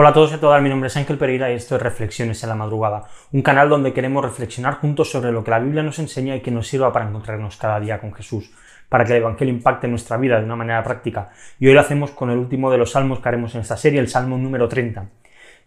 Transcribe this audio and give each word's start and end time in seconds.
Hola 0.00 0.10
a 0.10 0.12
todos 0.12 0.30
y 0.30 0.34
a 0.34 0.38
todas, 0.38 0.62
mi 0.62 0.68
nombre 0.68 0.86
es 0.86 0.96
Ángel 0.96 1.18
Pereira 1.18 1.50
y 1.50 1.56
esto 1.56 1.74
es 1.74 1.82
Reflexiones 1.82 2.40
en 2.44 2.50
la 2.50 2.54
Madrugada, 2.54 3.08
un 3.32 3.42
canal 3.42 3.68
donde 3.68 3.92
queremos 3.92 4.24
reflexionar 4.24 4.74
juntos 4.74 5.10
sobre 5.10 5.32
lo 5.32 5.42
que 5.42 5.50
la 5.50 5.58
Biblia 5.58 5.82
nos 5.82 5.98
enseña 5.98 6.36
y 6.36 6.40
que 6.40 6.52
nos 6.52 6.68
sirva 6.68 6.92
para 6.92 7.08
encontrarnos 7.08 7.56
cada 7.56 7.80
día 7.80 7.98
con 7.98 8.14
Jesús, 8.14 8.54
para 8.88 9.04
que 9.04 9.14
el 9.14 9.22
Evangelio 9.22 9.52
impacte 9.52 9.88
nuestra 9.88 10.16
vida 10.16 10.38
de 10.38 10.44
una 10.44 10.54
manera 10.54 10.84
práctica. 10.84 11.30
Y 11.58 11.66
hoy 11.66 11.74
lo 11.74 11.80
hacemos 11.80 12.12
con 12.12 12.30
el 12.30 12.38
último 12.38 12.70
de 12.70 12.78
los 12.78 12.92
salmos 12.92 13.18
que 13.18 13.28
haremos 13.28 13.56
en 13.56 13.62
esta 13.62 13.76
serie, 13.76 13.98
el 13.98 14.06
Salmo 14.06 14.38
número 14.38 14.68
30. 14.68 15.04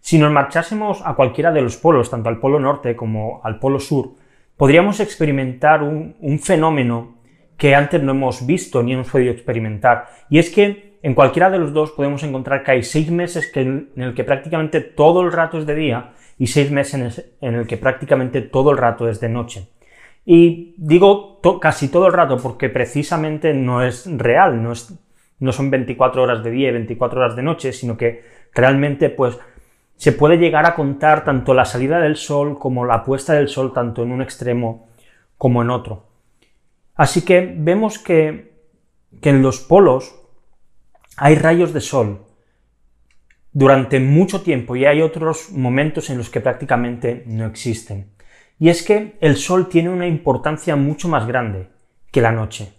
Si 0.00 0.16
nos 0.16 0.32
marchásemos 0.32 1.02
a 1.04 1.12
cualquiera 1.12 1.52
de 1.52 1.60
los 1.60 1.76
polos, 1.76 2.08
tanto 2.08 2.30
al 2.30 2.40
polo 2.40 2.58
norte 2.58 2.96
como 2.96 3.42
al 3.44 3.58
polo 3.58 3.80
sur, 3.80 4.12
podríamos 4.56 4.98
experimentar 5.00 5.82
un, 5.82 6.16
un 6.20 6.38
fenómeno 6.38 7.16
que 7.58 7.74
antes 7.74 8.02
no 8.02 8.12
hemos 8.12 8.46
visto 8.46 8.82
ni 8.82 8.94
hemos 8.94 9.10
podido 9.10 9.30
experimentar, 9.30 10.08
y 10.30 10.38
es 10.38 10.48
que 10.48 10.91
en 11.02 11.14
cualquiera 11.14 11.50
de 11.50 11.58
los 11.58 11.72
dos 11.72 11.90
podemos 11.90 12.22
encontrar 12.22 12.62
que 12.62 12.70
hay 12.70 12.82
seis 12.84 13.10
meses 13.10 13.50
en 13.54 13.90
el 13.96 14.14
que 14.14 14.22
prácticamente 14.22 14.80
todo 14.80 15.22
el 15.22 15.32
rato 15.32 15.58
es 15.58 15.66
de 15.66 15.74
día 15.74 16.12
y 16.38 16.46
seis 16.46 16.70
meses 16.70 17.34
en 17.40 17.54
el 17.54 17.66
que 17.66 17.76
prácticamente 17.76 18.40
todo 18.40 18.70
el 18.70 18.78
rato 18.78 19.08
es 19.08 19.20
de 19.20 19.28
noche. 19.28 19.68
Y 20.24 20.74
digo 20.78 21.40
casi 21.60 21.88
todo 21.88 22.06
el 22.06 22.12
rato 22.12 22.36
porque 22.36 22.68
precisamente 22.68 23.52
no 23.52 23.82
es 23.82 24.06
real, 24.16 24.62
no, 24.62 24.72
es, 24.72 24.94
no 25.40 25.50
son 25.50 25.70
24 25.70 26.22
horas 26.22 26.44
de 26.44 26.50
día 26.52 26.68
y 26.68 26.72
24 26.72 27.20
horas 27.20 27.36
de 27.36 27.42
noche, 27.42 27.72
sino 27.72 27.96
que 27.96 28.22
realmente 28.54 29.10
pues 29.10 29.38
se 29.96 30.12
puede 30.12 30.36
llegar 30.36 30.66
a 30.66 30.76
contar 30.76 31.24
tanto 31.24 31.52
la 31.52 31.64
salida 31.64 31.98
del 31.98 32.16
sol 32.16 32.58
como 32.58 32.84
la 32.84 33.04
puesta 33.04 33.32
del 33.32 33.48
sol, 33.48 33.72
tanto 33.72 34.04
en 34.04 34.12
un 34.12 34.22
extremo 34.22 34.88
como 35.36 35.62
en 35.62 35.70
otro. 35.70 36.06
Así 36.94 37.24
que 37.24 37.54
vemos 37.58 37.98
que, 37.98 38.52
que 39.20 39.30
en 39.30 39.42
los 39.42 39.60
polos 39.60 40.21
hay 41.16 41.34
rayos 41.36 41.72
de 41.72 41.80
sol 41.80 42.26
durante 43.52 44.00
mucho 44.00 44.42
tiempo 44.42 44.76
y 44.76 44.86
hay 44.86 45.02
otros 45.02 45.50
momentos 45.50 46.10
en 46.10 46.18
los 46.18 46.30
que 46.30 46.40
prácticamente 46.40 47.24
no 47.26 47.46
existen. 47.46 48.12
Y 48.58 48.68
es 48.68 48.82
que 48.82 49.16
el 49.20 49.36
sol 49.36 49.68
tiene 49.68 49.90
una 49.90 50.06
importancia 50.06 50.76
mucho 50.76 51.08
más 51.08 51.26
grande 51.26 51.68
que 52.10 52.20
la 52.20 52.32
noche. 52.32 52.72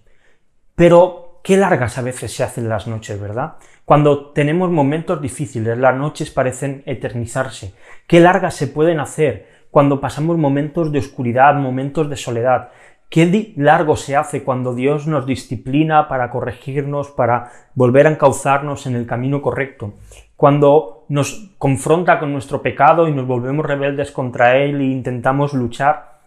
Pero 0.75 1.41
qué 1.43 1.57
largas 1.57 1.97
a 1.97 2.01
veces 2.01 2.33
se 2.33 2.43
hacen 2.43 2.69
las 2.69 2.87
noches, 2.87 3.19
¿verdad? 3.19 3.55
Cuando 3.85 4.31
tenemos 4.31 4.71
momentos 4.71 5.21
difíciles, 5.21 5.77
las 5.77 5.95
noches 5.95 6.31
parecen 6.31 6.83
eternizarse. 6.85 7.73
Qué 8.07 8.19
largas 8.19 8.55
se 8.55 8.67
pueden 8.67 8.99
hacer 8.99 9.63
cuando 9.69 9.99
pasamos 9.99 10.37
momentos 10.37 10.91
de 10.91 10.99
oscuridad, 10.99 11.55
momentos 11.55 12.09
de 12.09 12.15
soledad. 12.15 12.69
Qué 13.13 13.53
largo 13.57 13.95
se 13.95 14.15
hace 14.15 14.41
cuando 14.41 14.73
Dios 14.73 15.05
nos 15.05 15.27
disciplina 15.27 16.07
para 16.07 16.31
corregirnos, 16.31 17.11
para 17.11 17.51
volver 17.75 18.07
a 18.07 18.09
encauzarnos 18.09 18.87
en 18.87 18.95
el 18.95 19.05
camino 19.05 19.39
correcto. 19.43 19.93
Cuando 20.35 21.05
nos 21.09 21.51
confronta 21.59 22.17
con 22.17 22.33
nuestro 22.33 22.63
pecado 22.63 23.07
y 23.07 23.11
nos 23.11 23.27
volvemos 23.27 23.67
rebeldes 23.67 24.09
contra 24.09 24.57
Él 24.57 24.81
e 24.81 24.85
intentamos 24.85 25.53
luchar. 25.53 26.21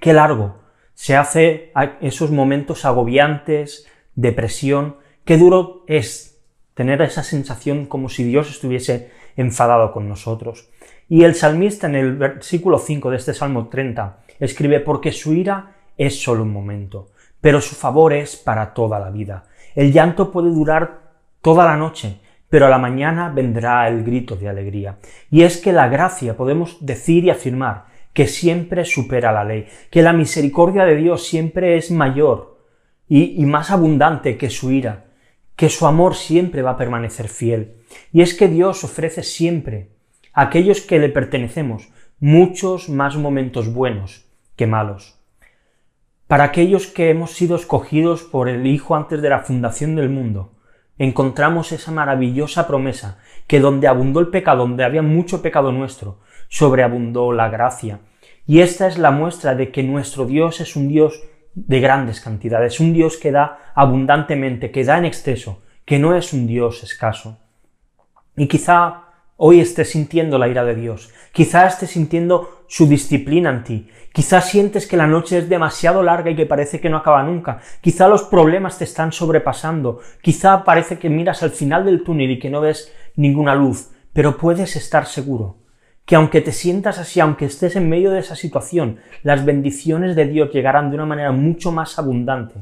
Qué 0.00 0.14
largo 0.14 0.56
se 0.94 1.16
hace 1.16 1.70
esos 2.00 2.30
momentos 2.30 2.86
agobiantes, 2.86 3.86
depresión. 4.14 4.96
Qué 5.26 5.36
duro 5.36 5.84
es 5.86 6.42
tener 6.72 7.02
esa 7.02 7.24
sensación 7.24 7.84
como 7.84 8.08
si 8.08 8.24
Dios 8.24 8.48
estuviese 8.48 9.10
enfadado 9.36 9.92
con 9.92 10.08
nosotros. 10.08 10.70
Y 11.10 11.24
el 11.24 11.34
salmista 11.34 11.86
en 11.88 11.94
el 11.94 12.16
versículo 12.16 12.78
5 12.78 13.10
de 13.10 13.16
este 13.18 13.34
Salmo 13.34 13.68
30 13.68 14.20
escribe, 14.40 14.80
porque 14.80 15.12
su 15.12 15.34
ira 15.34 15.75
es 15.96 16.22
solo 16.22 16.42
un 16.42 16.52
momento, 16.52 17.10
pero 17.40 17.60
su 17.60 17.74
favor 17.74 18.12
es 18.12 18.36
para 18.36 18.74
toda 18.74 18.98
la 18.98 19.10
vida. 19.10 19.44
El 19.74 19.92
llanto 19.92 20.30
puede 20.30 20.50
durar 20.50 21.00
toda 21.42 21.64
la 21.64 21.76
noche, 21.76 22.20
pero 22.48 22.66
a 22.66 22.70
la 22.70 22.78
mañana 22.78 23.28
vendrá 23.28 23.88
el 23.88 24.04
grito 24.04 24.36
de 24.36 24.48
alegría. 24.48 24.98
Y 25.30 25.42
es 25.42 25.58
que 25.58 25.72
la 25.72 25.88
gracia 25.88 26.36
podemos 26.36 26.84
decir 26.84 27.24
y 27.24 27.30
afirmar 27.30 27.86
que 28.12 28.26
siempre 28.26 28.84
supera 28.84 29.32
la 29.32 29.44
ley, 29.44 29.66
que 29.90 30.02
la 30.02 30.12
misericordia 30.12 30.84
de 30.84 30.96
Dios 30.96 31.26
siempre 31.26 31.76
es 31.76 31.90
mayor 31.90 32.58
y, 33.08 33.40
y 33.40 33.44
más 33.44 33.70
abundante 33.70 34.38
que 34.38 34.48
su 34.48 34.70
ira, 34.70 35.04
que 35.54 35.68
su 35.68 35.86
amor 35.86 36.14
siempre 36.14 36.62
va 36.62 36.72
a 36.72 36.78
permanecer 36.78 37.28
fiel. 37.28 37.76
Y 38.12 38.22
es 38.22 38.34
que 38.34 38.48
Dios 38.48 38.84
ofrece 38.84 39.22
siempre 39.22 39.90
a 40.32 40.42
aquellos 40.42 40.80
que 40.80 40.98
le 40.98 41.08
pertenecemos 41.08 41.90
muchos 42.18 42.88
más 42.88 43.16
momentos 43.16 43.72
buenos 43.72 44.26
que 44.56 44.66
malos. 44.66 45.15
Para 46.26 46.42
aquellos 46.42 46.88
que 46.88 47.10
hemos 47.10 47.32
sido 47.32 47.54
escogidos 47.54 48.24
por 48.24 48.48
el 48.48 48.66
Hijo 48.66 48.96
antes 48.96 49.22
de 49.22 49.30
la 49.30 49.40
fundación 49.40 49.94
del 49.94 50.10
mundo, 50.10 50.54
encontramos 50.98 51.70
esa 51.70 51.92
maravillosa 51.92 52.66
promesa 52.66 53.18
que 53.46 53.60
donde 53.60 53.86
abundó 53.86 54.18
el 54.18 54.28
pecado, 54.28 54.66
donde 54.66 54.82
había 54.82 55.02
mucho 55.02 55.40
pecado 55.40 55.70
nuestro, 55.70 56.18
sobreabundó 56.48 57.30
la 57.30 57.48
gracia. 57.48 58.00
Y 58.44 58.60
esta 58.60 58.88
es 58.88 58.98
la 58.98 59.12
muestra 59.12 59.54
de 59.54 59.70
que 59.70 59.84
nuestro 59.84 60.26
Dios 60.26 60.60
es 60.60 60.74
un 60.74 60.88
Dios 60.88 61.22
de 61.54 61.78
grandes 61.80 62.20
cantidades, 62.20 62.80
un 62.80 62.92
Dios 62.92 63.18
que 63.18 63.30
da 63.30 63.72
abundantemente, 63.76 64.72
que 64.72 64.84
da 64.84 64.98
en 64.98 65.04
exceso, 65.04 65.62
que 65.84 66.00
no 66.00 66.16
es 66.16 66.32
un 66.32 66.48
Dios 66.48 66.82
escaso. 66.82 67.38
Y 68.36 68.48
quizá 68.48 69.05
hoy 69.36 69.60
estés 69.60 69.90
sintiendo 69.90 70.38
la 70.38 70.48
ira 70.48 70.64
de 70.64 70.74
Dios, 70.74 71.10
quizá 71.32 71.66
estés 71.66 71.90
sintiendo 71.90 72.64
su 72.66 72.86
disciplina 72.88 73.50
en 73.50 73.64
ti, 73.64 73.88
quizá 74.12 74.40
sientes 74.40 74.86
que 74.86 74.96
la 74.96 75.06
noche 75.06 75.38
es 75.38 75.48
demasiado 75.48 76.02
larga 76.02 76.30
y 76.30 76.36
que 76.36 76.46
parece 76.46 76.80
que 76.80 76.88
no 76.88 76.96
acaba 76.96 77.22
nunca, 77.22 77.60
quizá 77.80 78.08
los 78.08 78.22
problemas 78.22 78.78
te 78.78 78.84
están 78.84 79.12
sobrepasando, 79.12 80.00
quizá 80.22 80.64
parece 80.64 80.98
que 80.98 81.10
miras 81.10 81.42
al 81.42 81.50
final 81.50 81.84
del 81.84 82.02
túnel 82.02 82.30
y 82.30 82.38
que 82.38 82.50
no 82.50 82.60
ves 82.60 82.92
ninguna 83.14 83.54
luz, 83.54 83.90
pero 84.12 84.36
puedes 84.38 84.76
estar 84.76 85.06
seguro 85.06 85.58
que 86.06 86.14
aunque 86.14 86.40
te 86.40 86.52
sientas 86.52 86.98
así, 86.98 87.18
aunque 87.18 87.46
estés 87.46 87.74
en 87.74 87.88
medio 87.88 88.12
de 88.12 88.20
esa 88.20 88.36
situación, 88.36 89.00
las 89.24 89.44
bendiciones 89.44 90.14
de 90.14 90.26
Dios 90.26 90.52
llegarán 90.52 90.88
de 90.88 90.96
una 90.96 91.04
manera 91.04 91.32
mucho 91.32 91.72
más 91.72 91.98
abundante 91.98 92.54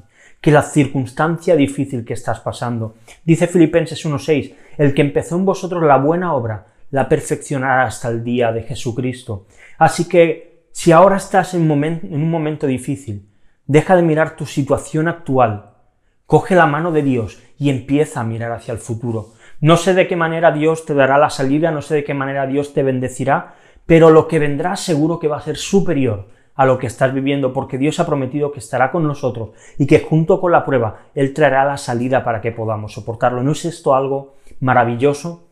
que 0.45 0.51
la 0.51 0.61
circunstancia 0.61 1.57
difícil 1.57 2.05
que 2.05 2.13
estás 2.13 2.39
pasando. 2.41 2.97
Dice 3.25 3.47
Filipenses 3.47 4.05
1.6, 4.05 4.55
el 4.77 4.93
que 4.93 5.01
empezó 5.01 5.37
en 5.37 5.47
vosotros 5.47 5.83
la 5.83 5.97
buena 5.97 6.35
obra, 6.35 6.67
la 6.91 7.09
perfeccionará 7.09 7.85
hasta 7.85 8.11
el 8.11 8.23
día 8.23 8.53
de 8.53 8.63
Jesucristo. 8.63 9.47
Así 9.79 10.07
que, 10.07 10.67
si 10.71 10.93
ahora 10.93 11.17
estás 11.17 11.55
en, 11.55 11.63
en 11.73 12.23
un 12.23 12.31
momento 12.31 12.67
difícil, 12.67 13.27
deja 13.67 13.97
de 13.97 14.03
mirar 14.03 14.37
tu 14.37 14.45
situación 14.45 15.09
actual, 15.09 15.71
coge 16.27 16.55
la 16.55 16.67
mano 16.67 16.93
de 16.93 17.01
Dios 17.01 17.43
y 17.59 17.71
empieza 17.71 18.21
a 18.21 18.25
mirar 18.25 18.53
hacia 18.53 18.73
el 18.73 18.79
futuro. 18.79 19.33
No 19.63 19.79
sé 19.79 19.95
de 19.95 20.07
qué 20.07 20.15
manera 20.15 20.53
Dios 20.53 20.85
te 20.85 20.93
dará 20.93 21.17
la 21.17 21.31
salida, 21.31 21.71
no 21.71 21.81
sé 21.81 21.95
de 21.95 22.05
qué 22.05 22.13
manera 22.13 22.47
Dios 22.47 22.75
te 22.75 22.83
bendecirá, 22.83 23.55
pero 23.87 24.11
lo 24.11 24.29
que 24.29 24.41
vendrá 24.41 24.77
seguro 24.77 25.19
que 25.19 25.29
va 25.29 25.39
a 25.39 25.41
ser 25.41 25.57
superior 25.57 26.29
a 26.55 26.67
lo 26.67 26.79
que 26.79 26.87
estás 26.87 27.13
viviendo, 27.13 27.53
porque 27.53 27.79
Dios 27.79 27.99
ha 28.01 28.07
prometido 28.07 28.53
que 28.53 28.61
estará 28.61 28.93
con 28.93 29.07
nosotros 29.07 29.51
y 29.79 29.87
que 29.87 30.01
junto 30.01 30.41
con 30.41 30.53
la 30.53 30.65
prueba 30.65 31.07
Él 31.15 31.35
traerá 31.35 31.65
la 31.65 31.77
salida 31.77 32.25
para 32.25 32.41
que 32.41 32.53
podamos 32.53 32.93
soportarlo. 32.93 33.43
¿No 33.43 33.53
es 33.53 33.65
esto 33.65 33.95
algo 33.95 34.37
maravilloso? 34.61 35.49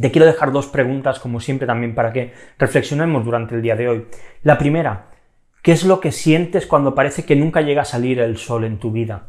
Te 0.00 0.10
quiero 0.10 0.26
dejar 0.26 0.52
dos 0.52 0.68
preguntas, 0.68 1.18
como 1.18 1.40
siempre, 1.40 1.66
también 1.66 1.94
para 1.94 2.12
que 2.12 2.32
reflexionemos 2.56 3.24
durante 3.24 3.56
el 3.56 3.62
día 3.62 3.74
de 3.74 3.88
hoy. 3.88 4.06
La 4.42 4.56
primera, 4.56 5.10
¿qué 5.62 5.72
es 5.72 5.84
lo 5.84 6.00
que 6.00 6.12
sientes 6.12 6.66
cuando 6.66 6.94
parece 6.94 7.24
que 7.24 7.36
nunca 7.36 7.62
llega 7.62 7.82
a 7.82 7.86
salir 7.86 8.20
el 8.20 8.36
sol 8.36 8.64
en 8.64 8.78
tu 8.78 8.92
vida? 8.92 9.26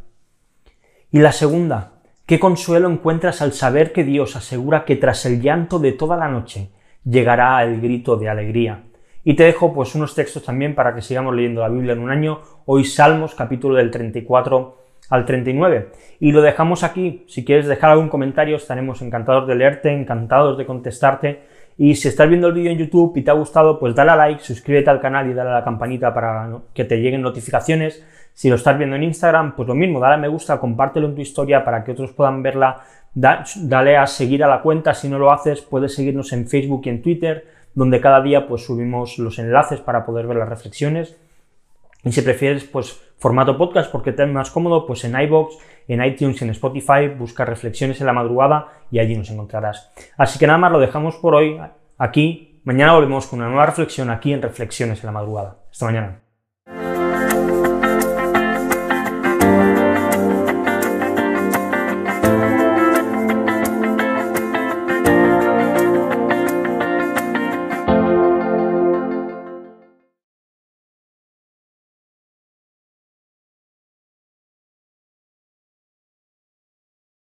Y 1.11 1.19
la 1.19 1.31
segunda, 1.31 2.01
¿qué 2.27 2.39
consuelo 2.39 2.87
encuentras 2.87 3.41
al 3.41 3.53
saber 3.53 3.91
que 3.91 4.03
Dios 4.03 4.35
asegura 4.35 4.85
que 4.85 4.95
tras 4.95 5.25
el 5.25 5.41
llanto 5.41 5.79
de 5.79 5.91
toda 5.91 6.15
la 6.17 6.27
noche 6.27 6.69
llegará 7.03 7.63
el 7.63 7.81
grito 7.81 8.15
de 8.15 8.29
alegría? 8.29 8.83
Y 9.23 9.33
te 9.35 9.43
dejo 9.43 9.73
pues 9.73 9.95
unos 9.95 10.15
textos 10.15 10.43
también 10.43 10.75
para 10.75 10.95
que 10.95 11.01
sigamos 11.01 11.35
leyendo 11.35 11.61
la 11.61 11.69
Biblia 11.69 11.91
en 11.91 11.99
un 11.99 12.09
año. 12.09 12.39
Hoy 12.65 12.85
Salmos, 12.85 13.35
capítulo 13.35 13.75
del 13.75 13.91
34 13.91 14.77
al 15.09 15.25
39. 15.25 15.89
Y 16.21 16.31
lo 16.31 16.41
dejamos 16.41 16.83
aquí. 16.83 17.25
Si 17.27 17.43
quieres 17.43 17.67
dejar 17.67 17.91
algún 17.91 18.07
comentario, 18.07 18.55
estaremos 18.55 19.01
encantados 19.01 19.45
de 19.45 19.55
leerte, 19.55 19.91
encantados 19.91 20.57
de 20.57 20.65
contestarte. 20.65 21.41
Y 21.77 21.95
si 21.95 22.07
estás 22.07 22.29
viendo 22.29 22.47
el 22.47 22.53
vídeo 22.53 22.71
en 22.71 22.77
YouTube 22.77 23.15
y 23.17 23.21
te 23.21 23.31
ha 23.31 23.33
gustado, 23.33 23.77
pues 23.77 23.93
dale 23.93 24.11
a 24.11 24.15
like, 24.15 24.41
suscríbete 24.41 24.89
al 24.89 25.01
canal 25.01 25.29
y 25.29 25.33
dale 25.33 25.49
a 25.49 25.53
la 25.55 25.63
campanita 25.63 26.13
para 26.13 26.49
que 26.73 26.85
te 26.85 26.97
lleguen 27.01 27.21
notificaciones. 27.21 28.05
Si 28.33 28.49
lo 28.49 28.55
estás 28.55 28.77
viendo 28.77 28.95
en 28.95 29.03
Instagram, 29.03 29.53
pues 29.53 29.67
lo 29.67 29.75
mismo, 29.75 29.99
dale 29.99 30.15
a 30.15 30.17
me 30.17 30.27
gusta, 30.29 30.59
compártelo 30.59 31.07
en 31.07 31.15
tu 31.15 31.21
historia 31.21 31.65
para 31.65 31.83
que 31.83 31.91
otros 31.91 32.13
puedan 32.13 32.41
verla. 32.41 32.83
dale 33.13 33.97
a 33.97 34.07
seguir 34.07 34.45
a 34.45 34.47
la 34.47 34.61
cuenta, 34.61 34.93
si 34.93 35.09
no 35.09 35.19
lo 35.19 35.31
haces, 35.31 35.61
puedes 35.61 35.93
seguirnos 35.93 36.31
en 36.31 36.47
Facebook 36.47 36.83
y 36.85 36.89
en 36.89 37.01
Twitter, 37.01 37.45
donde 37.79 38.01
cada 38.01 38.21
día 38.21 38.45
pues 38.45 38.65
subimos 38.65 39.17
los 39.19 39.39
enlaces 39.39 39.79
para 39.79 40.05
poder 40.05 40.27
ver 40.27 40.35
las 40.35 40.49
reflexiones. 40.49 41.15
Y 42.03 42.11
si 42.11 42.21
prefieres, 42.21 42.65
pues 42.65 43.01
formato 43.17 43.57
podcast 43.57 43.89
porque 43.89 44.11
te 44.11 44.23
es 44.23 44.29
más 44.29 44.51
cómodo, 44.51 44.85
pues 44.85 45.05
en 45.05 45.17
iBox, 45.17 45.55
en 45.87 46.03
iTunes, 46.03 46.41
en 46.41 46.49
Spotify, 46.49 47.07
busca 47.17 47.45
reflexiones 47.45 48.01
en 48.01 48.07
la 48.07 48.13
madrugada 48.13 48.67
y 48.91 48.99
allí 48.99 49.15
nos 49.15 49.29
encontrarás. 49.29 49.93
Así 50.17 50.37
que 50.37 50.45
nada 50.45 50.59
más 50.59 50.73
lo 50.73 50.79
dejamos 50.79 51.15
por 51.15 51.35
hoy 51.35 51.57
aquí. 51.97 52.59
Mañana 52.65 52.95
volvemos 52.95 53.27
con 53.27 53.39
una 53.39 53.47
nueva 53.47 53.67
reflexión 53.67 54.09
aquí 54.09 54.33
en 54.33 54.41
Reflexiones 54.41 54.99
en 55.01 55.05
la 55.05 55.13
madrugada. 55.13 55.55
Hasta 55.71 55.85
mañana. 55.85 56.28